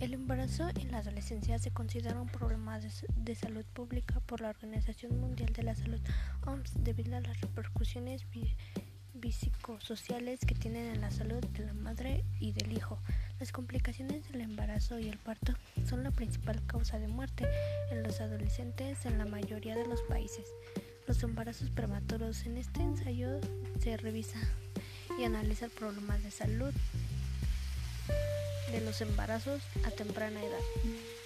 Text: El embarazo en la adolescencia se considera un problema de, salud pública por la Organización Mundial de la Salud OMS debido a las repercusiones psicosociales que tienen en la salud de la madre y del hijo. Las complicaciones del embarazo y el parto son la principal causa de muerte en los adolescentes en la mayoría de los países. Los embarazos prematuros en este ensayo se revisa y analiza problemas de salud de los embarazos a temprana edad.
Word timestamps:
El 0.00 0.14
embarazo 0.14 0.66
en 0.80 0.92
la 0.92 0.98
adolescencia 0.98 1.58
se 1.58 1.72
considera 1.72 2.18
un 2.18 2.28
problema 2.28 2.80
de, 2.80 3.34
salud 3.34 3.66
pública 3.74 4.18
por 4.20 4.40
la 4.40 4.48
Organización 4.48 5.20
Mundial 5.20 5.52
de 5.52 5.62
la 5.62 5.74
Salud 5.74 6.00
OMS 6.46 6.72
debido 6.82 7.18
a 7.18 7.20
las 7.20 7.38
repercusiones 7.42 8.24
psicosociales 9.30 10.40
que 10.40 10.54
tienen 10.54 10.86
en 10.86 11.02
la 11.02 11.10
salud 11.10 11.44
de 11.48 11.66
la 11.66 11.74
madre 11.74 12.24
y 12.40 12.52
del 12.52 12.72
hijo. 12.72 12.98
Las 13.38 13.52
complicaciones 13.52 14.26
del 14.32 14.40
embarazo 14.40 14.98
y 14.98 15.06
el 15.10 15.18
parto 15.18 15.52
son 15.86 16.02
la 16.02 16.10
principal 16.10 16.64
causa 16.66 16.98
de 16.98 17.08
muerte 17.08 17.46
en 17.90 18.02
los 18.02 18.22
adolescentes 18.22 19.04
en 19.04 19.18
la 19.18 19.26
mayoría 19.26 19.76
de 19.76 19.86
los 19.86 20.00
países. 20.02 20.46
Los 21.06 21.22
embarazos 21.22 21.68
prematuros 21.68 22.46
en 22.46 22.56
este 22.56 22.80
ensayo 22.80 23.38
se 23.78 23.98
revisa 23.98 24.38
y 25.18 25.24
analiza 25.24 25.68
problemas 25.68 26.22
de 26.22 26.30
salud 26.30 26.72
de 28.70 28.80
los 28.80 29.00
embarazos 29.00 29.60
a 29.84 29.90
temprana 29.90 30.42
edad. 30.42 31.19